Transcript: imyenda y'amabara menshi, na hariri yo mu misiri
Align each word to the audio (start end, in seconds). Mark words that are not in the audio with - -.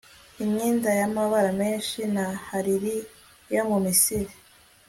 imyenda 0.43 0.89
y'amabara 0.99 1.51
menshi, 1.61 1.99
na 2.15 2.25
hariri 2.47 2.95
yo 3.53 3.63
mu 3.69 3.77
misiri 3.85 4.33